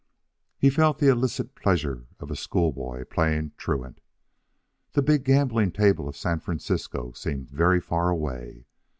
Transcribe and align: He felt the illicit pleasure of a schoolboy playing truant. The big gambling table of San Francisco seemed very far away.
He 0.57 0.71
felt 0.71 0.97
the 0.97 1.09
illicit 1.11 1.53
pleasure 1.53 2.07
of 2.19 2.31
a 2.31 2.35
schoolboy 2.35 3.03
playing 3.05 3.51
truant. 3.55 4.01
The 4.93 5.03
big 5.03 5.23
gambling 5.23 5.71
table 5.73 6.09
of 6.09 6.17
San 6.17 6.39
Francisco 6.39 7.11
seemed 7.11 7.51
very 7.51 7.79
far 7.79 8.09
away. 8.09 8.65